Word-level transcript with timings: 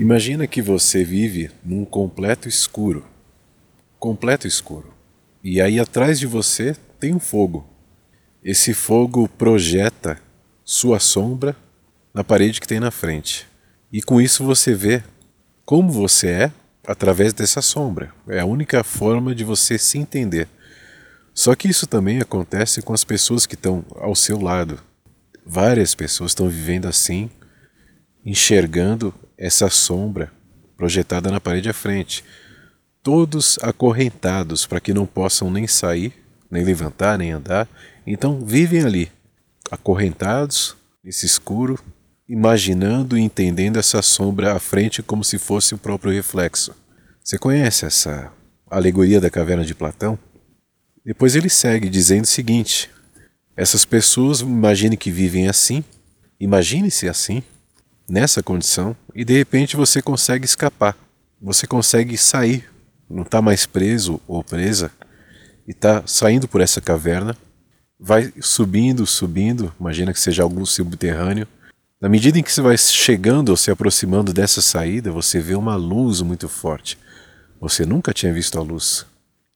Imagina 0.00 0.46
que 0.46 0.62
você 0.62 1.04
vive 1.04 1.50
num 1.62 1.84
completo 1.84 2.48
escuro. 2.48 3.04
Completo 3.98 4.46
escuro. 4.46 4.92
E 5.44 5.60
aí 5.60 5.78
atrás 5.78 6.18
de 6.18 6.26
você 6.26 6.74
tem 6.98 7.14
um 7.14 7.20
fogo. 7.20 7.68
Esse 8.42 8.72
fogo 8.72 9.28
projeta 9.28 10.18
sua 10.64 10.98
sombra 10.98 11.54
na 12.14 12.24
parede 12.24 12.60
que 12.60 12.66
tem 12.66 12.80
na 12.80 12.90
frente. 12.90 13.46
E 13.92 14.00
com 14.00 14.20
isso 14.20 14.42
você 14.44 14.74
vê 14.74 15.02
como 15.64 15.90
você 15.90 16.28
é 16.28 16.52
através 16.86 17.32
dessa 17.34 17.60
sombra. 17.60 18.12
É 18.28 18.40
a 18.40 18.46
única 18.46 18.82
forma 18.82 19.34
de 19.34 19.44
você 19.44 19.76
se 19.76 19.98
entender. 19.98 20.48
Só 21.34 21.54
que 21.54 21.68
isso 21.68 21.86
também 21.86 22.18
acontece 22.18 22.80
com 22.80 22.94
as 22.94 23.04
pessoas 23.04 23.44
que 23.44 23.54
estão 23.54 23.84
ao 23.96 24.14
seu 24.14 24.40
lado. 24.40 24.82
Várias 25.44 25.94
pessoas 25.94 26.30
estão 26.30 26.48
vivendo 26.48 26.86
assim, 26.86 27.30
enxergando 28.24 29.14
essa 29.42 29.68
sombra 29.68 30.30
projetada 30.76 31.28
na 31.28 31.40
parede 31.40 31.68
à 31.68 31.72
frente. 31.72 32.24
Todos 33.02 33.58
acorrentados 33.60 34.64
para 34.66 34.80
que 34.80 34.94
não 34.94 35.04
possam 35.04 35.50
nem 35.50 35.66
sair, 35.66 36.12
nem 36.48 36.62
levantar, 36.62 37.18
nem 37.18 37.32
andar. 37.32 37.68
Então 38.06 38.44
vivem 38.44 38.84
ali, 38.84 39.10
acorrentados, 39.68 40.76
nesse 41.02 41.26
escuro, 41.26 41.76
imaginando 42.28 43.18
e 43.18 43.20
entendendo 43.20 43.78
essa 43.78 44.00
sombra 44.00 44.54
à 44.54 44.60
frente 44.60 45.02
como 45.02 45.24
se 45.24 45.38
fosse 45.38 45.74
o 45.74 45.78
próprio 45.78 46.12
reflexo. 46.12 46.72
Você 47.24 47.36
conhece 47.36 47.84
essa 47.84 48.32
alegoria 48.70 49.20
da 49.20 49.28
caverna 49.28 49.64
de 49.64 49.74
Platão? 49.74 50.16
Depois 51.04 51.34
ele 51.34 51.48
segue 51.48 51.88
dizendo 51.88 52.24
o 52.24 52.28
seguinte: 52.28 52.88
essas 53.56 53.84
pessoas 53.84 54.40
imaginem 54.40 54.96
que 54.96 55.10
vivem 55.10 55.48
assim, 55.48 55.82
imagine-se 56.38 57.08
assim, 57.08 57.42
nessa 58.12 58.42
condição, 58.42 58.94
e 59.14 59.24
de 59.24 59.32
repente 59.32 59.74
você 59.74 60.02
consegue 60.02 60.44
escapar, 60.44 60.94
você 61.40 61.66
consegue 61.66 62.18
sair, 62.18 62.68
não 63.08 63.22
está 63.22 63.40
mais 63.40 63.64
preso 63.64 64.20
ou 64.28 64.44
presa, 64.44 64.90
e 65.66 65.70
está 65.70 66.02
saindo 66.06 66.46
por 66.46 66.60
essa 66.60 66.78
caverna, 66.78 67.34
vai 67.98 68.30
subindo, 68.38 69.06
subindo, 69.06 69.72
imagina 69.80 70.12
que 70.12 70.20
seja 70.20 70.42
algum 70.42 70.66
subterrâneo. 70.66 71.48
Na 71.98 72.06
medida 72.06 72.38
em 72.38 72.42
que 72.42 72.52
você 72.52 72.60
vai 72.60 72.76
chegando 72.76 73.48
ou 73.48 73.56
se 73.56 73.70
aproximando 73.70 74.30
dessa 74.30 74.60
saída, 74.60 75.10
você 75.10 75.40
vê 75.40 75.54
uma 75.54 75.76
luz 75.76 76.20
muito 76.20 76.50
forte. 76.50 76.98
Você 77.62 77.86
nunca 77.86 78.12
tinha 78.12 78.32
visto 78.32 78.58
a 78.58 78.62
luz 78.62 79.06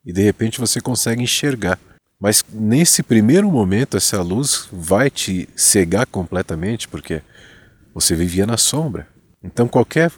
e 0.02 0.14
de 0.14 0.22
repente 0.22 0.60
você 0.60 0.80
consegue 0.80 1.22
enxergar. 1.22 1.78
Mas 2.18 2.42
nesse 2.50 3.02
primeiro 3.02 3.50
momento, 3.50 3.98
essa 3.98 4.22
luz 4.22 4.66
vai 4.72 5.10
te 5.10 5.46
cegar 5.54 6.06
completamente, 6.06 6.88
porque 6.88 7.20
você 7.96 8.14
vivia 8.14 8.46
na 8.46 8.58
sombra. 8.58 9.08
Então, 9.42 9.66
qualquer 9.66 10.12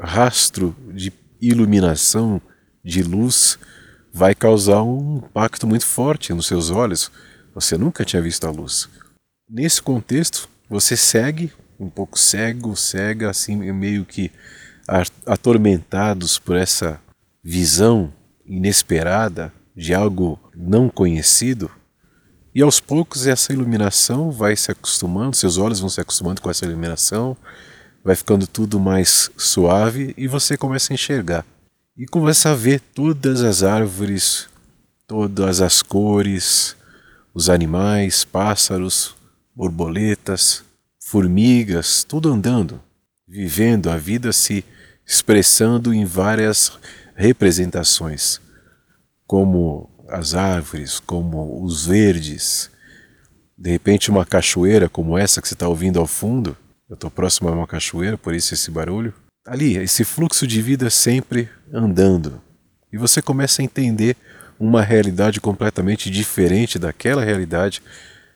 rastro 0.00 0.74
de 0.92 1.12
iluminação, 1.40 2.42
de 2.84 3.00
luz, 3.04 3.60
vai 4.12 4.34
causar 4.34 4.82
um 4.82 5.18
impacto 5.18 5.68
muito 5.68 5.86
forte 5.86 6.34
nos 6.34 6.48
seus 6.48 6.68
olhos. 6.68 7.12
Você 7.54 7.78
nunca 7.78 8.04
tinha 8.04 8.20
visto 8.20 8.44
a 8.44 8.50
luz. 8.50 8.88
Nesse 9.48 9.80
contexto, 9.80 10.48
você 10.68 10.96
segue, 10.96 11.52
um 11.78 11.88
pouco 11.88 12.18
cego, 12.18 12.74
cega, 12.74 13.30
assim, 13.30 13.54
meio 13.72 14.04
que 14.04 14.32
atormentados 15.24 16.40
por 16.40 16.56
essa 16.56 17.00
visão 17.40 18.12
inesperada 18.44 19.52
de 19.76 19.94
algo 19.94 20.40
não 20.56 20.88
conhecido, 20.88 21.70
e 22.56 22.62
aos 22.62 22.80
poucos 22.80 23.26
essa 23.26 23.52
iluminação 23.52 24.30
vai 24.30 24.56
se 24.56 24.70
acostumando, 24.72 25.36
seus 25.36 25.58
olhos 25.58 25.78
vão 25.78 25.90
se 25.90 26.00
acostumando 26.00 26.40
com 26.40 26.48
essa 26.50 26.64
iluminação, 26.64 27.36
vai 28.02 28.16
ficando 28.16 28.46
tudo 28.46 28.80
mais 28.80 29.30
suave 29.36 30.14
e 30.16 30.26
você 30.26 30.56
começa 30.56 30.90
a 30.90 30.94
enxergar. 30.94 31.44
E 31.94 32.06
começa 32.06 32.50
a 32.50 32.54
ver 32.54 32.80
todas 32.80 33.42
as 33.42 33.62
árvores, 33.62 34.48
todas 35.06 35.60
as 35.60 35.82
cores, 35.82 36.74
os 37.34 37.50
animais, 37.50 38.24
pássaros, 38.24 39.14
borboletas, 39.54 40.64
formigas, 40.98 42.04
tudo 42.04 42.32
andando, 42.32 42.80
vivendo 43.28 43.90
a 43.90 43.98
vida 43.98 44.32
se 44.32 44.64
expressando 45.06 45.92
em 45.92 46.06
várias 46.06 46.72
representações, 47.14 48.40
como 49.26 49.90
as 50.08 50.34
árvores, 50.34 51.00
como 51.00 51.62
os 51.64 51.86
verdes, 51.86 52.70
de 53.56 53.70
repente 53.70 54.10
uma 54.10 54.24
cachoeira 54.24 54.88
como 54.88 55.16
essa 55.16 55.40
que 55.40 55.48
você 55.48 55.54
está 55.54 55.68
ouvindo 55.68 55.98
ao 55.98 56.06
fundo. 56.06 56.56
Eu 56.88 56.94
estou 56.94 57.10
próximo 57.10 57.48
a 57.48 57.52
uma 57.52 57.66
cachoeira, 57.66 58.16
por 58.16 58.34
isso 58.34 58.54
esse 58.54 58.70
barulho. 58.70 59.12
Ali, 59.46 59.76
esse 59.76 60.04
fluxo 60.04 60.46
de 60.46 60.60
vida 60.62 60.90
sempre 60.90 61.48
andando. 61.72 62.40
E 62.92 62.96
você 62.96 63.20
começa 63.20 63.60
a 63.60 63.64
entender 63.64 64.16
uma 64.58 64.82
realidade 64.82 65.40
completamente 65.40 66.10
diferente 66.10 66.78
daquela 66.78 67.24
realidade 67.24 67.82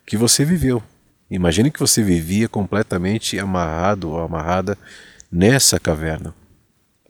que 0.06 0.16
você 0.16 0.44
viveu. 0.44 0.82
Imagine 1.31 1.70
que 1.70 1.81
você 1.81 2.02
vivia 2.02 2.48
completamente 2.48 3.38
amarrado 3.38 4.10
ou 4.10 4.20
amarrada 4.20 4.76
nessa 5.31 5.78
caverna 5.78 6.34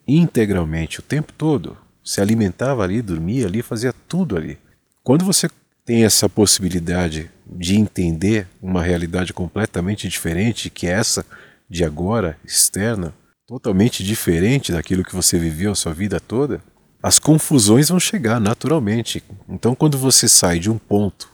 integralmente 0.07 0.99
o 0.99 1.03
tempo 1.03 1.31
todo. 1.33 1.77
Se 2.03 2.21
alimentava 2.21 2.83
ali, 2.83 3.01
dormia 3.01 3.47
ali, 3.47 3.61
fazia 3.61 3.93
tudo 4.07 4.35
ali. 4.35 4.57
Quando 5.03 5.25
você 5.25 5.49
tem 5.85 6.03
essa 6.03 6.29
possibilidade 6.29 7.29
de 7.45 7.75
entender 7.75 8.47
uma 8.61 8.81
realidade 8.81 9.33
completamente 9.33 10.07
diferente, 10.07 10.69
que 10.69 10.87
é 10.87 10.91
essa 10.91 11.25
de 11.69 11.83
agora, 11.83 12.37
externa, 12.45 13.13
totalmente 13.47 14.03
diferente 14.03 14.71
daquilo 14.71 15.03
que 15.03 15.15
você 15.15 15.37
viveu 15.37 15.71
a 15.71 15.75
sua 15.75 15.93
vida 15.93 16.19
toda, 16.19 16.61
as 17.03 17.17
confusões 17.17 17.89
vão 17.89 17.99
chegar 17.99 18.39
naturalmente. 18.39 19.23
Então, 19.49 19.73
quando 19.73 19.97
você 19.97 20.27
sai 20.27 20.59
de 20.59 20.69
um 20.69 20.77
ponto 20.77 21.31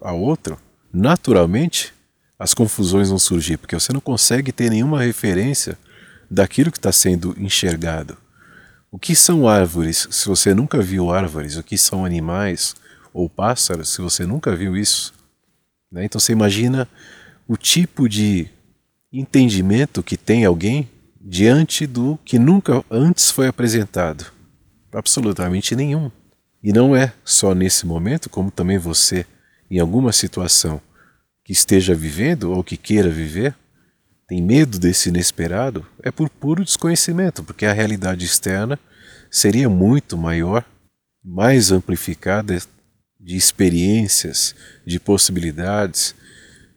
a 0.00 0.12
outro, 0.12 0.58
naturalmente 0.92 1.92
as 2.38 2.54
confusões 2.54 3.08
vão 3.08 3.18
surgir, 3.18 3.56
porque 3.56 3.74
você 3.74 3.92
não 3.92 4.00
consegue 4.00 4.52
ter 4.52 4.70
nenhuma 4.70 5.02
referência 5.02 5.76
daquilo 6.30 6.70
que 6.70 6.78
está 6.78 6.92
sendo 6.92 7.34
enxergado. 7.38 8.16
O 8.90 8.98
que 8.98 9.14
são 9.14 9.46
árvores 9.46 10.08
se 10.10 10.26
você 10.26 10.54
nunca 10.54 10.80
viu 10.80 11.10
árvores? 11.10 11.56
O 11.56 11.62
que 11.62 11.76
são 11.76 12.04
animais 12.04 12.74
ou 13.12 13.28
pássaros 13.28 13.90
se 13.90 14.00
você 14.00 14.24
nunca 14.24 14.56
viu 14.56 14.76
isso? 14.76 15.12
Né? 15.92 16.06
Então 16.06 16.18
você 16.18 16.32
imagina 16.32 16.88
o 17.46 17.56
tipo 17.56 18.08
de 18.08 18.48
entendimento 19.12 20.02
que 20.02 20.16
tem 20.16 20.44
alguém 20.44 20.88
diante 21.20 21.86
do 21.86 22.18
que 22.24 22.38
nunca 22.38 22.82
antes 22.90 23.30
foi 23.30 23.46
apresentado. 23.46 24.24
Absolutamente 24.90 25.76
nenhum. 25.76 26.10
E 26.62 26.72
não 26.72 26.96
é 26.96 27.12
só 27.24 27.54
nesse 27.54 27.86
momento, 27.86 28.30
como 28.30 28.50
também 28.50 28.78
você, 28.78 29.26
em 29.70 29.78
alguma 29.78 30.12
situação 30.12 30.80
que 31.44 31.52
esteja 31.52 31.94
vivendo 31.94 32.52
ou 32.52 32.64
que 32.64 32.76
queira 32.76 33.10
viver, 33.10 33.54
tem 34.28 34.42
medo 34.42 34.78
desse 34.78 35.08
inesperado 35.08 35.86
é 36.02 36.10
por 36.10 36.28
puro 36.28 36.62
desconhecimento, 36.62 37.42
porque 37.42 37.64
a 37.64 37.72
realidade 37.72 38.26
externa 38.26 38.78
seria 39.30 39.70
muito 39.70 40.18
maior, 40.18 40.62
mais 41.24 41.72
amplificada 41.72 42.60
de 43.18 43.36
experiências, 43.36 44.54
de 44.86 45.00
possibilidades, 45.00 46.14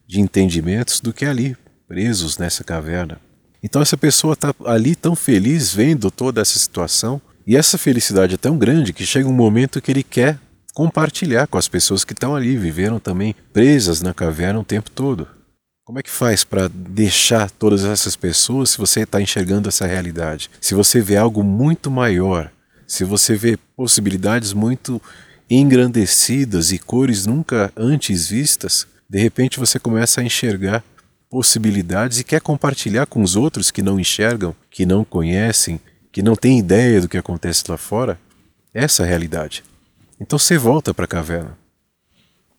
de 0.08 0.22
entendimentos 0.22 1.02
do 1.02 1.14
que 1.14 1.26
ali, 1.26 1.58
presos 1.88 2.38
nessa 2.38 2.64
caverna. 2.64 3.20
Então 3.62 3.82
essa 3.82 3.98
pessoa 3.98 4.34
está 4.34 4.56
ali 4.66 4.96
tão 4.96 5.14
feliz 5.14 5.74
vendo 5.74 6.10
toda 6.10 6.42
essa 6.42 6.58
situação 6.58 7.22
e 7.46 7.58
essa 7.58 7.78
felicidade 7.78 8.36
é 8.36 8.38
tão 8.38 8.58
grande 8.58 8.94
que 8.94 9.06
chega 9.06 9.28
um 9.28 9.34
momento 9.34 9.82
que 9.82 9.92
ele 9.92 10.04
quer 10.04 10.40
compartilhar 10.74 11.48
com 11.48 11.58
as 11.58 11.68
pessoas 11.68 12.06
que 12.06 12.14
estão 12.14 12.34
ali, 12.34 12.56
viveram 12.56 12.98
também 12.98 13.36
presas 13.52 14.02
na 14.02 14.14
caverna 14.14 14.60
o 14.60 14.64
tempo 14.64 14.90
todo. 14.90 15.28
Como 15.84 15.98
é 15.98 16.04
que 16.04 16.12
faz 16.12 16.44
para 16.44 16.68
deixar 16.70 17.50
todas 17.50 17.84
essas 17.84 18.16
pessoas 18.16 18.70
se 18.70 18.78
você 18.78 19.02
está 19.02 19.20
enxergando 19.20 19.68
essa 19.68 19.88
realidade? 19.88 20.50
Se 20.62 20.76
você 20.76 21.02
vê 21.02 21.18
algo 21.18 21.44
muito 21.44 21.90
maior, 21.90 22.52
se 22.88 23.04
você 23.04 23.36
vê 23.36 23.58
possibilidades 23.76 24.54
muito 24.54 25.02
engrandecidas 25.50 26.72
e 26.72 26.78
cores 26.78 27.26
nunca 27.26 27.74
antes 27.76 28.30
vistas, 28.30 28.86
de 29.10 29.20
repente 29.20 29.60
você 29.60 29.80
começa 29.80 30.22
a 30.22 30.24
enxergar 30.24 30.84
possibilidades 31.28 32.20
e 32.20 32.24
quer 32.24 32.42
compartilhar 32.42 33.08
com 33.08 33.24
os 33.24 33.36
outros 33.36 33.72
que 33.72 33.82
não 33.82 34.00
enxergam, 34.00 34.56
que 34.70 34.86
não 34.86 35.04
conhecem, 35.04 35.82
que 36.12 36.22
não 36.22 36.36
têm 36.36 36.60
ideia 36.60 37.02
do 37.02 37.10
que 37.10 37.18
acontece 37.18 37.64
lá 37.68 37.78
fora. 37.78 38.20
Essa 38.72 39.04
é 39.04 39.08
realidade. 39.08 39.64
Então 40.20 40.38
você 40.38 40.60
volta 40.60 40.94
para 40.94 41.06
a 41.06 41.08
caverna. 41.08 41.61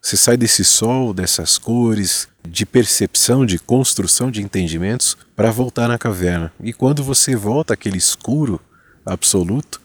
Você 0.05 0.17
sai 0.17 0.37
desse 0.37 0.65
sol, 0.65 1.15
dessas 1.15 1.59
cores, 1.59 2.27
de 2.47 2.67
percepção, 2.67 3.47
de 3.47 3.57
construção 3.57 4.33
de 4.33 4.43
entendimentos, 4.43 5.17
para 5.37 5.53
voltar 5.53 5.87
na 5.87 5.97
caverna. 5.97 6.53
E 6.61 6.73
quando 6.73 7.05
você 7.05 7.37
volta 7.37 7.75
àquele 7.75 7.99
escuro 7.99 8.61
absoluto, 9.07 9.81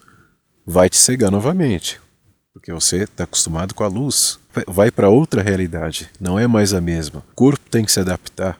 vai 0.66 0.90
te 0.90 0.96
cegar 0.96 1.30
novamente. 1.30 2.00
Porque 2.52 2.72
você 2.72 3.04
está 3.04 3.22
acostumado 3.22 3.74
com 3.74 3.84
a 3.84 3.88
luz. 3.88 4.40
Vai 4.66 4.90
para 4.90 5.08
outra 5.08 5.40
realidade, 5.40 6.10
não 6.20 6.36
é 6.36 6.48
mais 6.48 6.74
a 6.74 6.80
mesma. 6.80 7.20
O 7.30 7.34
corpo 7.36 7.70
tem 7.70 7.84
que 7.84 7.92
se 7.92 8.00
adaptar. 8.00 8.58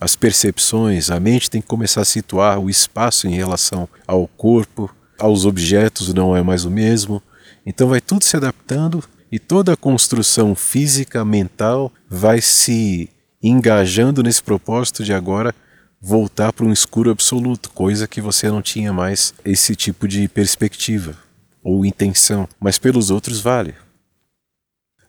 as 0.00 0.16
percepções, 0.16 1.08
a 1.08 1.20
mente 1.20 1.48
tem 1.48 1.60
que 1.60 1.68
começar 1.68 2.00
a 2.00 2.04
situar 2.04 2.58
o 2.58 2.68
espaço 2.68 3.28
em 3.28 3.34
relação 3.34 3.88
ao 4.06 4.26
corpo, 4.26 4.94
aos 5.18 5.46
objetos 5.46 6.12
não 6.12 6.36
é 6.36 6.42
mais 6.42 6.64
o 6.64 6.70
mesmo. 6.70 7.22
Então 7.64 7.88
vai 7.88 8.00
tudo 8.00 8.24
se 8.24 8.36
adaptando 8.36 9.02
e 9.34 9.38
toda 9.40 9.72
a 9.72 9.76
construção 9.76 10.54
física, 10.54 11.24
mental 11.24 11.92
vai 12.08 12.40
se 12.40 13.10
engajando 13.42 14.22
nesse 14.22 14.40
propósito 14.40 15.02
de 15.02 15.12
agora 15.12 15.52
voltar 16.00 16.52
para 16.52 16.64
um 16.64 16.72
escuro 16.72 17.10
absoluto, 17.10 17.68
coisa 17.70 18.06
que 18.06 18.20
você 18.20 18.48
não 18.48 18.62
tinha 18.62 18.92
mais 18.92 19.34
esse 19.44 19.74
tipo 19.74 20.06
de 20.06 20.28
perspectiva 20.28 21.16
ou 21.64 21.84
intenção, 21.84 22.48
mas 22.60 22.78
pelos 22.78 23.10
outros 23.10 23.40
vale. 23.40 23.74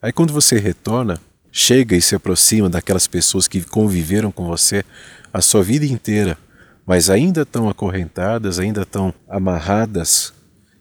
Aí 0.01 0.11
quando 0.11 0.33
você 0.33 0.57
retorna, 0.57 1.21
chega 1.51 1.95
e 1.95 2.01
se 2.01 2.15
aproxima 2.15 2.67
daquelas 2.67 3.05
pessoas 3.05 3.47
que 3.47 3.61
conviveram 3.61 4.31
com 4.31 4.47
você 4.47 4.83
a 5.31 5.39
sua 5.39 5.61
vida 5.61 5.85
inteira, 5.85 6.35
mas 6.83 7.11
ainda 7.11 7.43
estão 7.43 7.69
acorrentadas, 7.69 8.57
ainda 8.57 8.81
estão 8.81 9.13
amarradas 9.29 10.33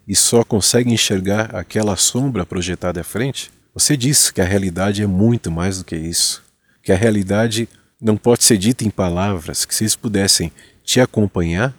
e 0.06 0.14
só 0.14 0.44
conseguem 0.44 0.94
enxergar 0.94 1.54
aquela 1.54 1.96
sombra 1.96 2.44
projetada 2.44 3.00
à 3.00 3.04
frente, 3.04 3.50
você 3.74 3.96
diz 3.96 4.30
que 4.30 4.40
a 4.40 4.44
realidade 4.44 5.02
é 5.02 5.06
muito 5.06 5.50
mais 5.50 5.78
do 5.78 5.84
que 5.84 5.96
isso. 5.96 6.42
Que 6.82 6.92
a 6.92 6.96
realidade 6.96 7.68
não 8.00 8.16
pode 8.16 8.44
ser 8.44 8.58
dita 8.58 8.84
em 8.84 8.90
palavras, 8.90 9.64
que 9.64 9.74
se 9.74 9.84
eles 9.84 9.96
pudessem 9.96 10.52
te 10.84 11.00
acompanhar, 11.00 11.74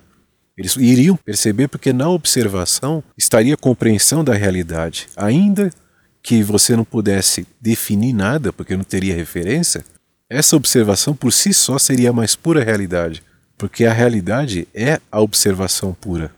eles 0.58 0.76
iriam 0.76 1.16
perceber 1.16 1.68
porque 1.68 1.94
na 1.94 2.10
observação 2.10 3.04
estaria 3.18 3.54
a 3.54 3.58
compreensão 3.58 4.24
da 4.24 4.34
realidade, 4.34 5.08
ainda 5.16 5.70
que 6.24 6.42
você 6.42 6.76
não 6.76 6.84
pudesse 6.84 7.46
definir 7.62 8.14
nada, 8.14 8.52
porque 8.52 8.76
não 8.76 8.84
teria 8.84 9.16
referência, 9.16 9.84
essa 10.30 10.56
observação 10.56 11.16
por 11.16 11.32
si 11.32 11.54
só 11.54 11.78
seria 11.78 12.10
a 12.10 12.14
mais 12.14 12.36
pura 12.36 12.64
realidade, 12.64 13.22
porque 13.58 13.86
a 13.86 13.94
realidade 13.94 14.68
é 14.74 15.00
a 15.12 15.22
observação 15.22 15.94
pura, 15.94 16.32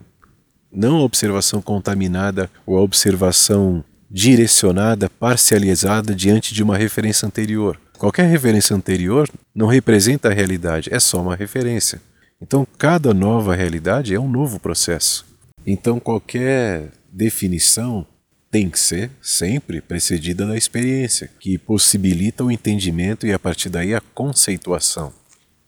não 0.72 0.96
a 0.96 1.02
observação 1.02 1.60
contaminada 1.62 2.50
ou 2.66 2.76
a 2.76 2.82
observação 2.82 3.84
direcionada, 4.10 5.08
parcializada 5.08 6.14
diante 6.14 6.54
de 6.54 6.62
uma 6.62 6.76
referência 6.76 7.26
anterior. 7.26 7.78
Qualquer 7.98 8.28
referência 8.28 8.74
anterior 8.74 9.28
não 9.54 9.66
representa 9.66 10.28
a 10.28 10.32
realidade, 10.32 10.92
é 10.92 11.00
só 11.00 11.20
uma 11.20 11.34
referência. 11.36 12.00
Então, 12.40 12.66
cada 12.78 13.12
nova 13.12 13.54
realidade 13.54 14.14
é 14.14 14.20
um 14.20 14.28
novo 14.28 14.60
processo. 14.60 15.26
Então, 15.66 15.98
qualquer 15.98 16.90
definição 17.12 18.06
tem 18.50 18.70
que 18.70 18.78
ser 18.78 19.10
sempre 19.20 19.80
precedida 19.80 20.46
da 20.46 20.56
experiência, 20.56 21.28
que 21.40 21.58
possibilita 21.58 22.44
o 22.44 22.50
entendimento 22.50 23.26
e 23.26 23.32
a 23.32 23.38
partir 23.38 23.68
daí 23.68 23.94
a 23.94 24.00
conceituação. 24.00 25.12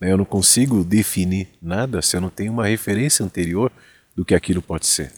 Eu 0.01 0.17
não 0.17 0.25
consigo 0.25 0.83
definir 0.83 1.49
nada 1.61 2.01
se 2.01 2.17
eu 2.17 2.21
não 2.21 2.31
tenho 2.31 2.53
uma 2.53 2.67
referência 2.67 3.25
anterior 3.25 3.71
do 4.15 4.25
que 4.25 4.35
aquilo 4.35 4.63
pode 4.63 4.87
ser. 4.87 5.13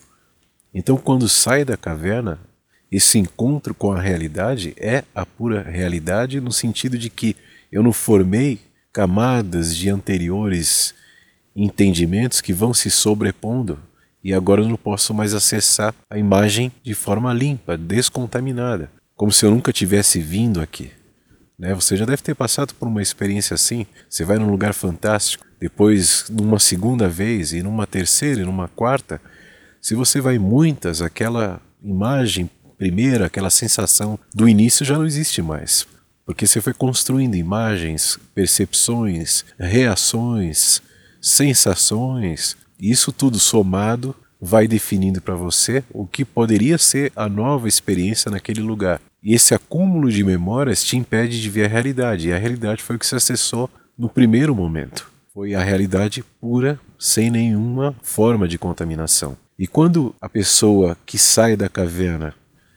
Então, 0.74 0.96
quando 0.96 1.28
sai 1.28 1.64
da 1.64 1.76
caverna, 1.76 2.38
esse 2.90 3.18
encontro 3.18 3.74
com 3.74 3.92
a 3.92 4.00
realidade 4.00 4.74
é 4.76 5.04
a 5.14 5.24
pura 5.24 5.62
realidade, 5.62 6.40
no 6.40 6.52
sentido 6.52 6.98
de 6.98 7.08
que 7.10 7.36
eu 7.70 7.82
não 7.82 7.92
formei 7.92 8.60
camadas 8.92 9.74
de 9.74 9.88
anteriores 9.88 10.94
entendimentos 11.56 12.40
que 12.40 12.52
vão 12.52 12.72
se 12.74 12.90
sobrepondo 12.90 13.78
e 14.22 14.32
agora 14.32 14.60
eu 14.62 14.68
não 14.68 14.76
posso 14.76 15.12
mais 15.12 15.34
acessar 15.34 15.94
a 16.08 16.16
imagem 16.16 16.70
de 16.82 16.94
forma 16.94 17.32
limpa, 17.32 17.76
descontaminada, 17.76 18.90
como 19.16 19.32
se 19.32 19.44
eu 19.44 19.50
nunca 19.50 19.72
tivesse 19.72 20.20
vindo 20.20 20.60
aqui. 20.60 20.90
Né? 21.58 21.74
Você 21.74 21.96
já 21.96 22.04
deve 22.04 22.22
ter 22.22 22.34
passado 22.34 22.74
por 22.74 22.86
uma 22.86 23.02
experiência 23.02 23.54
assim. 23.54 23.86
Você 24.08 24.24
vai 24.24 24.38
num 24.38 24.50
lugar 24.50 24.74
fantástico, 24.74 25.46
depois, 25.62 26.24
numa 26.28 26.58
segunda 26.58 27.08
vez, 27.08 27.52
e 27.52 27.62
numa 27.62 27.86
terceira, 27.86 28.40
e 28.40 28.44
numa 28.44 28.66
quarta. 28.66 29.20
Se 29.80 29.94
você 29.94 30.20
vai 30.20 30.36
muitas, 30.36 31.00
aquela 31.00 31.62
imagem 31.80 32.50
primeira, 32.76 33.26
aquela 33.26 33.48
sensação 33.48 34.18
do 34.34 34.48
início 34.48 34.84
já 34.84 34.98
não 34.98 35.06
existe 35.06 35.40
mais. 35.40 35.86
Porque 36.26 36.48
você 36.48 36.60
foi 36.60 36.74
construindo 36.74 37.36
imagens, 37.36 38.18
percepções, 38.34 39.44
reações, 39.56 40.82
sensações, 41.20 42.56
isso 42.80 43.12
tudo 43.12 43.38
somado 43.38 44.16
vai 44.40 44.66
definindo 44.66 45.22
para 45.22 45.36
você 45.36 45.84
o 45.92 46.04
que 46.08 46.24
poderia 46.24 46.76
ser 46.76 47.12
a 47.14 47.28
nova 47.28 47.68
experiência 47.68 48.32
naquele 48.32 48.60
lugar. 48.60 49.00
E 49.22 49.32
esse 49.32 49.54
acúmulo 49.54 50.10
de 50.10 50.24
memórias 50.24 50.82
te 50.82 50.96
impede 50.96 51.40
de 51.40 51.48
ver 51.48 51.66
a 51.66 51.68
realidade. 51.68 52.26
E 52.26 52.32
a 52.32 52.38
realidade 52.38 52.82
foi 52.82 52.96
o 52.96 52.98
que 52.98 53.06
se 53.06 53.14
acessou 53.14 53.70
no 53.96 54.08
primeiro 54.08 54.56
momento. 54.56 55.11
Foi 55.34 55.54
a 55.54 55.62
realidade 55.62 56.22
pura, 56.38 56.78
sem 56.98 57.30
nenhuma 57.30 57.94
forma 58.02 58.46
de 58.46 58.58
contaminação. 58.58 59.34
E 59.58 59.66
quando 59.66 60.14
a 60.20 60.28
pessoa 60.28 60.94
que 61.06 61.16
sai 61.16 61.56
da 61.56 61.70
caverna 61.70 62.34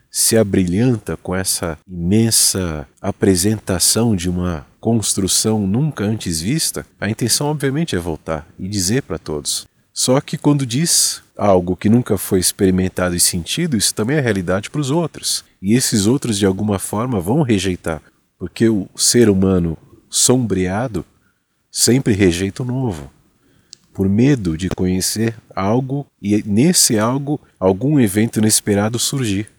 se 0.10 0.38
abrilhanta 0.38 1.18
com 1.18 1.36
essa 1.36 1.78
imensa 1.86 2.88
apresentação 3.02 4.16
de 4.16 4.30
uma 4.30 4.66
construção 4.80 5.68
nunca 5.68 6.06
antes 6.06 6.40
vista, 6.40 6.86
a 6.98 7.10
intenção 7.10 7.48
obviamente 7.48 7.94
é 7.94 8.00
voltar 8.00 8.48
e 8.58 8.69
dizer 8.69 9.01
para 9.01 9.19
todos: 9.19 9.68
só 9.94 10.22
que 10.22 10.38
quando 10.38 10.66
diz 10.66 11.22
algo 11.38 11.75
que 11.75 11.90
nunca 11.90 12.18
foi 12.18 12.40
experimentado 12.40 13.18
e 13.18 13.19
sentido, 13.19 13.75
isso 13.75 13.94
também 13.94 14.16
é 14.16 14.22
realidade 14.22 14.69
para 14.69 14.80
os 14.80 14.92
outros. 14.92 15.44
E 15.62 15.74
esses 15.74 16.08
outros, 16.08 16.38
de 16.38 16.46
alguma 16.46 16.80
forma, 16.80 17.19
vão 17.19 17.42
rejeitar, 17.42 18.01
porque 18.40 18.69
o 18.69 18.88
ser 18.96 19.30
humano 19.30 19.78
sombreado 20.10 21.04
sempre 21.77 22.13
rejeita 22.13 22.63
o 22.63 22.66
novo, 22.66 23.12
por 23.94 24.07
medo 24.07 24.57
de 24.57 24.69
conhecer 24.69 25.36
algo 25.54 26.07
e 26.22 26.42
nesse 26.48 26.98
algo 26.98 27.38
algum 27.60 28.00
evento 28.00 28.39
inesperado 28.39 28.98
surgir. 28.98 29.50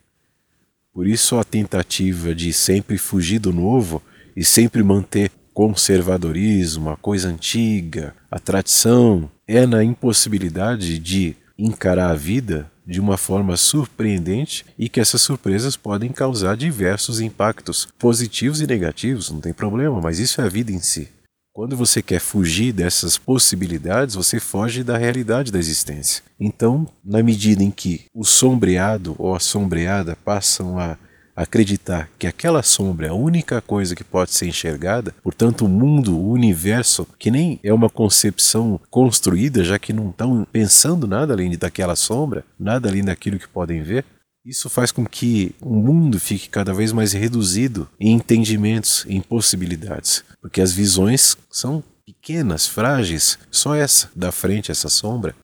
Por 0.94 1.06
isso 1.06 1.36
a 1.36 1.44
tentativa 1.44 2.34
de 2.34 2.54
sempre 2.54 2.96
fugir 2.96 3.38
do 3.38 3.52
novo 3.52 4.02
e 4.34 4.42
sempre 4.42 4.82
manter 4.82 5.30
conservadorismo, 5.52 6.88
a 6.88 6.96
coisa 6.96 7.28
antiga, 7.28 8.14
a 8.30 8.38
tradição, 8.38 9.30
é 9.46 9.66
na 9.66 9.84
impossibilidade 9.84 10.98
de 10.98 11.36
encarar 11.58 12.10
a 12.12 12.14
vida 12.14 12.72
de 12.86 12.98
uma 12.98 13.18
forma 13.18 13.58
surpreendente 13.58 14.64
e 14.78 14.88
que 14.88 15.00
essas 15.00 15.20
surpresas 15.20 15.76
podem 15.76 16.10
causar 16.12 16.56
diversos 16.56 17.20
impactos 17.20 17.86
positivos 17.98 18.62
e 18.62 18.66
negativos, 18.66 19.30
não 19.30 19.40
tem 19.40 19.52
problema, 19.52 20.00
mas 20.00 20.18
isso 20.18 20.40
é 20.40 20.44
a 20.44 20.48
vida 20.48 20.72
em 20.72 20.80
si. 20.80 21.14
Quando 21.56 21.74
você 21.74 22.02
quer 22.02 22.20
fugir 22.20 22.70
dessas 22.70 23.16
possibilidades, 23.16 24.14
você 24.14 24.38
foge 24.38 24.84
da 24.84 24.98
realidade 24.98 25.50
da 25.50 25.58
existência. 25.58 26.22
Então, 26.38 26.86
na 27.02 27.22
medida 27.22 27.64
em 27.64 27.70
que 27.70 28.04
o 28.12 28.24
sombreado 28.24 29.16
ou 29.18 29.34
a 29.34 29.40
sombreada 29.40 30.18
passam 30.22 30.78
a 30.78 30.98
acreditar 31.34 32.10
que 32.18 32.26
aquela 32.26 32.62
sombra 32.62 33.06
é 33.06 33.08
a 33.08 33.14
única 33.14 33.62
coisa 33.62 33.96
que 33.96 34.04
pode 34.04 34.32
ser 34.32 34.48
enxergada, 34.48 35.14
portanto, 35.22 35.64
o 35.64 35.68
mundo, 35.68 36.18
o 36.18 36.30
universo, 36.30 37.08
que 37.18 37.30
nem 37.30 37.58
é 37.62 37.72
uma 37.72 37.88
concepção 37.88 38.78
construída, 38.90 39.64
já 39.64 39.78
que 39.78 39.94
não 39.94 40.10
estão 40.10 40.46
pensando 40.52 41.06
nada 41.06 41.32
além 41.32 41.56
daquela 41.56 41.96
sombra, 41.96 42.44
nada 42.60 42.90
além 42.90 43.02
daquilo 43.02 43.38
que 43.38 43.48
podem 43.48 43.82
ver, 43.82 44.04
isso 44.46 44.70
faz 44.70 44.92
com 44.92 45.04
que 45.04 45.52
o 45.60 45.74
mundo 45.74 46.20
fique 46.20 46.48
cada 46.48 46.72
vez 46.72 46.92
mais 46.92 47.12
reduzido 47.12 47.88
em 47.98 48.12
entendimentos, 48.12 49.04
em 49.08 49.20
possibilidades, 49.20 50.22
porque 50.40 50.60
as 50.60 50.72
visões 50.72 51.36
são 51.50 51.82
pequenas, 52.06 52.64
frágeis, 52.64 53.36
só 53.50 53.74
essa 53.74 54.08
da 54.14 54.30
frente, 54.30 54.70
essa 54.70 54.88
sombra. 54.88 55.34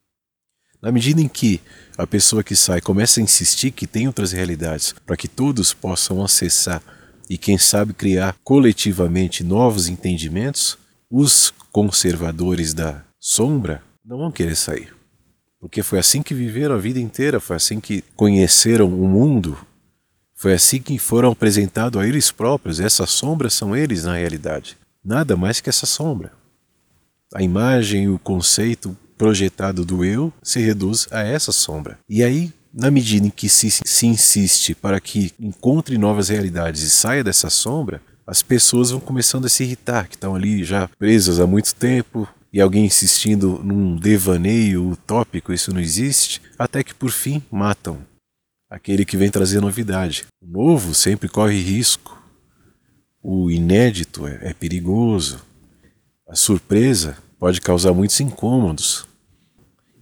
Na 0.81 0.93
medida 0.93 1.21
em 1.21 1.29
que 1.29 1.61
a 1.99 2.07
pessoa 2.07 2.45
que 2.45 2.55
sai 2.55 2.81
começa 2.81 3.19
a 3.19 3.23
insistir 3.23 3.73
que 3.73 3.89
tem 3.89 4.07
outras 4.07 4.31
realidades 4.31 4.95
para 5.05 5.17
que 5.17 5.27
todos 5.27 5.75
possam 5.75 6.25
acessar 6.25 6.81
e, 7.29 7.37
quem 7.37 7.59
sabe, 7.59 7.93
criar 7.93 8.37
coletivamente 8.45 9.43
novos 9.43 9.89
entendimentos, 9.89 10.79
os 11.11 11.53
conservadores 11.73 12.73
da 12.73 13.05
sombra 13.21 13.83
não 14.05 14.19
vão 14.19 14.31
querer 14.31 14.57
sair. 14.57 15.02
Porque 15.63 15.81
foi 15.81 16.01
assim 16.01 16.25
que 16.25 16.35
viveram 16.35 16.75
a 16.75 16.79
vida 16.79 16.99
inteira, 16.99 17.39
foi 17.39 17.55
assim 17.55 17.79
que 17.79 18.03
conheceram 18.17 18.89
o 18.89 19.07
mundo, 19.07 19.57
foi 20.35 20.55
assim 20.55 20.83
que 20.83 20.99
foram 20.99 21.31
apresentados 21.31 22.03
a 22.03 22.05
eles 22.05 22.33
próprios. 22.33 22.81
Essas 22.81 23.11
sombras 23.11 23.55
são 23.55 23.77
eles 23.77 24.03
na 24.03 24.17
realidade. 24.17 24.77
Nada 25.05 25.37
mais 25.37 25.61
que 25.61 25.71
essa 25.71 25.87
sombra. 25.87 26.33
A 27.33 27.45
imagem 27.45 28.09
o 28.09 28.19
conceito 28.19 28.97
projetado 29.17 29.85
do 29.85 30.05
eu 30.05 30.33
se 30.43 30.59
reduz 30.59 31.07
a 31.13 31.21
essa 31.21 31.53
sombra. 31.53 31.97
E 32.09 32.25
aí, 32.25 32.53
na 32.75 32.91
medida 32.91 33.29
em 33.29 33.31
que 33.31 33.49
se, 33.49 33.71
se 33.71 34.05
insiste 34.05 34.75
para 34.75 35.01
que 35.01 35.33
encontre 35.39 35.97
novas 35.97 36.29
realidades 36.29 36.83
e 36.83 36.91
saia 36.91 37.23
dessa 37.23 37.49
sombra, 37.49 38.03
as 38.27 38.43
pessoas 38.43 38.91
vão 38.91 38.99
começando 38.99 39.45
a 39.45 39.49
se 39.49 39.63
irritar, 39.63 40.09
que 40.09 40.17
estão 40.17 40.35
ali 40.35 40.65
já 40.65 40.89
presas 40.99 41.39
há 41.39 41.47
muito 41.47 41.73
tempo, 41.73 42.29
e 42.53 42.61
alguém 42.61 42.85
insistindo 42.85 43.61
num 43.65 43.97
devaneio 43.97 44.91
utópico, 44.91 45.53
isso 45.53 45.73
não 45.73 45.81
existe, 45.81 46.43
até 46.59 46.85
que 46.85 46.95
por 46.95 47.11
fim 47.11 47.43
matam 47.51 47.99
aquele 48.69 49.05
que 49.05 49.17
vem 49.17 49.31
trazer 49.31 49.61
novidade. 49.61 50.27
O 50.41 50.47
novo 50.47 50.95
sempre 50.95 51.29
corre 51.29 51.61
risco, 51.61 52.23
o 53.23 53.51
inédito 53.51 54.27
é, 54.27 54.51
é 54.51 54.55
perigoso, 54.55 55.41
A 56.29 56.35
surpresa 56.35 57.19
pode 57.39 57.61
causar 57.61 57.93
muitos 57.93 58.19
incômodos. 58.19 59.07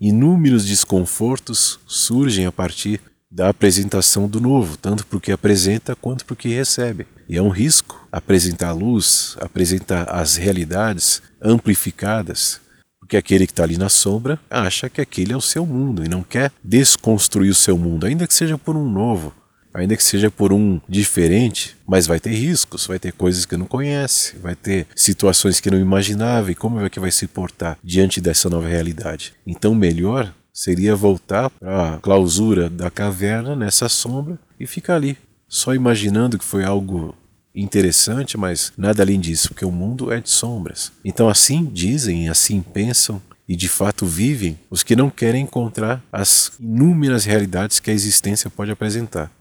Inúmeros 0.01 0.65
desconfortos 0.65 1.81
surgem 1.87 2.47
a 2.47 2.53
partir 2.53 3.01
da 3.31 3.49
apresentação 3.49 4.29
do 4.29 4.41
novo, 4.41 4.77
tanto 4.77 5.07
para 5.07 5.17
o 5.17 5.21
que 5.21 5.31
apresenta 5.31 5.95
quanto 5.95 6.25
para 6.25 6.35
o 6.35 6.37
que 6.37 6.49
recebe. 6.49 7.07
E 7.29 7.37
é 7.37 7.43
um 7.43 7.49
risco 7.49 8.07
apresentar 8.11 8.71
a 8.71 8.73
luz, 8.73 9.37
apresentar 9.41 10.11
as 10.11 10.37
realidades 10.37 11.23
amplificadas, 11.41 12.61
porque 12.99 13.17
aquele 13.17 13.47
que 13.47 13.53
está 13.53 13.63
ali 13.63 13.79
na 13.79 13.89
sombra 13.89 14.39
acha 14.51 14.89
que 14.89 15.01
aquele 15.01 15.33
é 15.33 15.37
o 15.37 15.41
seu 15.41 15.65
mundo 15.65 16.05
e 16.05 16.09
não 16.09 16.23
quer 16.23 16.51
desconstruir 16.63 17.51
o 17.51 17.55
seu 17.55 17.79
mundo, 17.79 18.07
ainda 18.07 18.27
que 18.27 18.35
seja 18.35 18.59
por 18.59 18.77
um 18.77 18.91
novo, 18.91 19.33
ainda 19.73 19.97
que 19.97 20.03
seja 20.03 20.31
por 20.31 20.53
um 20.53 20.81
diferente, 20.89 21.77
mas 21.87 22.07
vai 22.07 22.19
ter 22.19 22.33
riscos, 22.33 22.87
vai 22.87 22.99
ter 22.99 23.13
coisas 23.13 23.47
que 23.47 23.57
não 23.57 23.67
conhece, 23.67 24.37
vai 24.39 24.57
ter 24.57 24.87
situações 24.95 25.61
que 25.61 25.71
não 25.71 25.79
imaginava 25.79 26.51
e 26.51 26.55
como 26.55 26.81
é 26.81 26.91
que 26.91 27.01
vai 27.01 27.11
se 27.11 27.27
portar 27.29 27.79
diante 27.83 28.21
dessa 28.21 28.51
nova 28.51 28.69
realidade. 28.69 29.33
Então, 29.47 29.75
melhor 29.75 30.35
seria 30.61 30.95
voltar 30.95 31.49
para 31.49 31.95
a 31.95 31.99
clausura 32.01 32.69
da 32.69 32.91
caverna 32.91 33.57
nessa 33.57 33.89
sombra 33.89 34.39
e 34.59 34.67
ficar 34.67 34.97
ali, 34.97 35.17
só 35.49 35.75
imaginando 35.75 36.39
que 36.39 36.45
foi 36.45 36.65
algo 36.65 37.15
interessante, 37.55 38.37
mas 38.37 38.71
nada 38.77 39.03
além 39.03 39.19
disso, 39.19 39.49
porque 39.49 39.65
o 39.65 39.73
mundo 39.73 40.13
é 40.13 40.21
de 40.21 40.29
sombras. 40.29 40.93
Então, 41.03 41.31
assim 41.31 41.65
dizem, 41.65 42.29
assim 42.29 42.61
pensam 42.61 43.23
e 43.49 43.57
de 43.57 43.71
fato 43.71 44.05
vivem 44.05 44.59
os 44.69 44.83
que 44.83 44.95
não 44.95 45.09
querem 45.09 45.45
encontrar 45.45 46.03
as 46.13 46.53
inúmeras 46.61 47.25
realidades 47.25 47.81
que 47.81 47.91
a 47.91 47.95
existência 47.95 48.51
pode 48.51 48.71
apresentar. 48.71 49.33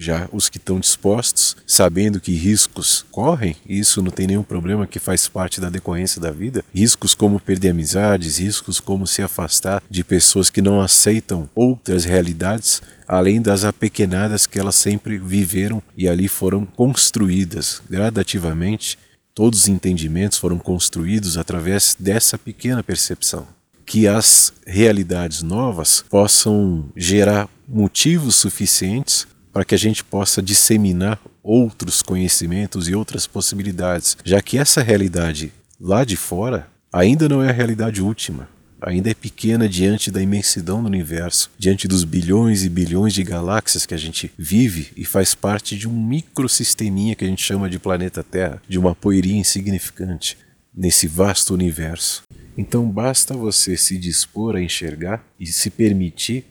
Já 0.00 0.28
os 0.32 0.48
que 0.48 0.58
estão 0.58 0.78
dispostos, 0.78 1.56
sabendo 1.66 2.20
que 2.20 2.32
riscos 2.32 3.04
correm, 3.10 3.56
e 3.66 3.80
isso 3.80 4.00
não 4.00 4.12
tem 4.12 4.28
nenhum 4.28 4.44
problema 4.44 4.86
que 4.86 5.00
faz 5.00 5.26
parte 5.26 5.60
da 5.60 5.68
decorrência 5.68 6.20
da 6.20 6.30
vida, 6.30 6.64
riscos 6.72 7.16
como 7.16 7.40
perder 7.40 7.70
amizades, 7.70 8.38
riscos 8.38 8.78
como 8.78 9.08
se 9.08 9.22
afastar 9.22 9.82
de 9.90 10.04
pessoas 10.04 10.50
que 10.50 10.62
não 10.62 10.80
aceitam 10.80 11.50
outras 11.52 12.04
realidades, 12.04 12.80
além 13.08 13.42
das 13.42 13.64
apequenadas 13.64 14.46
que 14.46 14.60
elas 14.60 14.76
sempre 14.76 15.18
viveram 15.18 15.82
e 15.96 16.08
ali 16.08 16.28
foram 16.28 16.64
construídas 16.64 17.82
gradativamente. 17.90 18.96
Todos 19.34 19.62
os 19.62 19.68
entendimentos 19.68 20.38
foram 20.38 20.58
construídos 20.58 21.36
através 21.36 21.96
dessa 21.98 22.38
pequena 22.38 22.84
percepção 22.84 23.48
que 23.84 24.06
as 24.06 24.52
realidades 24.66 25.40
novas 25.40 26.04
possam 26.10 26.84
gerar 26.94 27.48
motivos 27.66 28.36
suficientes 28.36 29.26
para 29.58 29.64
que 29.64 29.74
a 29.74 29.78
gente 29.78 30.04
possa 30.04 30.40
disseminar 30.40 31.20
outros 31.42 32.00
conhecimentos 32.00 32.88
e 32.88 32.94
outras 32.94 33.26
possibilidades, 33.26 34.16
já 34.24 34.40
que 34.40 34.56
essa 34.56 34.84
realidade 34.84 35.52
lá 35.80 36.04
de 36.04 36.16
fora 36.16 36.68
ainda 36.92 37.28
não 37.28 37.42
é 37.42 37.48
a 37.48 37.52
realidade 37.52 38.00
última, 38.00 38.48
ainda 38.80 39.10
é 39.10 39.14
pequena 39.14 39.68
diante 39.68 40.12
da 40.12 40.22
imensidão 40.22 40.80
do 40.80 40.86
universo, 40.86 41.50
diante 41.58 41.88
dos 41.88 42.04
bilhões 42.04 42.62
e 42.62 42.68
bilhões 42.68 43.12
de 43.12 43.24
galáxias 43.24 43.84
que 43.84 43.94
a 43.94 43.98
gente 43.98 44.30
vive 44.38 44.92
e 44.96 45.04
faz 45.04 45.34
parte 45.34 45.76
de 45.76 45.88
um 45.88 46.06
microsisteminha 46.06 47.16
que 47.16 47.24
a 47.24 47.28
gente 47.28 47.42
chama 47.42 47.68
de 47.68 47.80
planeta 47.80 48.22
Terra, 48.22 48.62
de 48.68 48.78
uma 48.78 48.94
poeirinha 48.94 49.40
insignificante 49.40 50.38
nesse 50.72 51.08
vasto 51.08 51.52
universo. 51.52 52.22
Então 52.56 52.88
basta 52.88 53.34
você 53.34 53.76
se 53.76 53.98
dispor 53.98 54.54
a 54.54 54.62
enxergar 54.62 55.26
e 55.36 55.48
se 55.48 55.68
permitir 55.68 56.44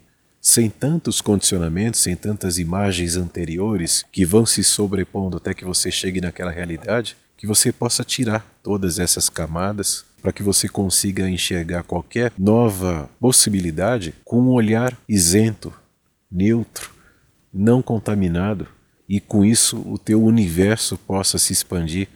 sem 0.48 0.70
tantos 0.70 1.20
condicionamentos, 1.20 2.00
sem 2.00 2.16
tantas 2.16 2.58
imagens 2.58 3.18
anteriores 3.18 4.06
que 4.10 4.24
vão 4.24 4.46
se 4.46 4.64
sobrepondo 4.64 5.36
até 5.36 5.54
que 5.54 5.66
você 5.66 5.92
chegue 5.92 6.22
naquela 6.22 6.52
realidade, 6.52 7.18
que 7.36 7.46
você 7.46 7.70
possa 7.70 8.02
tirar 8.02 8.50
todas 8.64 8.98
essas 8.98 9.28
camadas 9.28 10.06
para 10.22 10.32
que 10.32 10.42
você 10.42 10.70
consiga 10.70 11.30
enxergar 11.30 11.84
qualquer 11.84 12.32
nova 12.38 13.10
possibilidade 13.20 14.14
com 14.24 14.40
um 14.40 14.52
olhar 14.52 14.98
isento, 15.06 15.74
neutro, 16.32 16.92
não 17.54 17.82
contaminado 17.82 18.70
e 19.08 19.20
com 19.20 19.44
isso 19.44 19.78
o 19.86 19.98
teu 19.98 20.24
universo 20.24 20.98
possa 20.98 21.38
se 21.38 21.52
expandir 21.52 22.08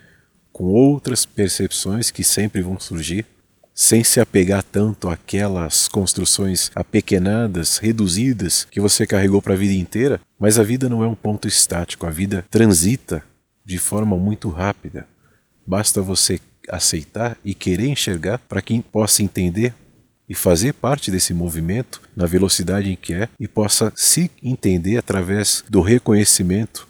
com 0.54 0.68
outras 0.68 1.26
percepções 1.26 2.10
que 2.10 2.24
sempre 2.24 2.62
vão 2.62 2.80
surgir 2.80 3.26
sem 3.74 4.04
se 4.04 4.20
apegar 4.20 4.64
tanto 4.64 5.10
àquelas 5.10 5.88
construções 5.88 6.72
apequenadas, 6.76 7.78
reduzidas, 7.78 8.68
que 8.70 8.80
você 8.80 9.08
carregou 9.08 9.42
para 9.42 9.54
a 9.54 9.58
vida 9.58 9.74
inteira, 9.74 10.20
mas 10.40 10.60
a 10.60 10.64
vida 10.64 10.90
não 10.90 11.04
é 11.04 11.08
um 11.08 11.16
ponto 11.16 11.48
estático, 11.48 12.06
a 12.06 12.10
vida 12.10 12.46
transita 12.50 13.24
de 13.66 13.78
forma 13.78 14.18
muito 14.18 14.50
rápida. 14.50 15.08
Basta 15.66 16.02
você 16.02 16.40
aceitar 16.70 17.38
e 17.44 17.54
querer 17.54 17.88
enxergar 17.88 18.38
para 18.40 18.62
quem 18.62 18.82
possa 18.82 19.24
entender 19.24 19.74
e 20.28 20.34
fazer 20.34 20.74
parte 20.74 21.12
desse 21.12 21.34
movimento 21.34 22.02
na 22.16 22.26
velocidade 22.26 22.90
em 22.90 22.96
que 22.96 23.14
é 23.14 23.28
e 23.40 23.48
possa 23.48 23.92
se 23.96 24.32
entender 24.42 24.98
através 24.98 25.64
do 25.70 25.82
reconhecimento 25.82 26.88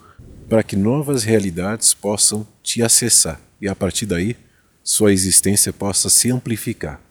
para 0.48 0.62
que 0.62 0.76
novas 0.76 1.24
realidades 1.24 1.94
possam 1.94 2.46
te 2.62 2.84
acessar 2.84 3.40
e 3.60 3.68
a 3.68 3.76
partir 3.76 4.06
daí 4.06 4.36
sua 4.84 5.12
existência 5.12 5.72
possa 5.72 6.10
se 6.10 6.32
amplificar. 6.32 7.02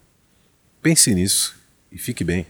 Pense 0.83 1.15
nisso 1.15 1.57
e 1.93 1.99
fique 1.99 2.25
bem. 2.25 2.47